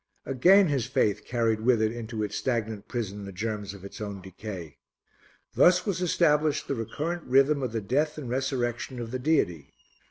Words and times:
Again 0.25 0.67
his 0.69 0.87
faith 0.87 1.25
carried 1.25 1.61
with 1.61 1.79
it 1.79 1.91
into 1.91 2.23
its 2.23 2.35
stagnant 2.35 2.87
prison 2.87 3.23
the 3.23 3.31
germs 3.31 3.75
of 3.75 3.85
its 3.85 4.01
own 4.01 4.19
decay. 4.19 4.79
Thus 5.53 5.85
was 5.85 6.01
established 6.01 6.67
the 6.67 6.73
recurrent 6.73 7.21
rhythm 7.25 7.61
of 7.61 7.71
the 7.71 7.81
death 7.81 8.17
and 8.17 8.27
resurrection 8.27 8.99
of 8.99 9.11
the 9.11 9.19
deity. 9.19 9.73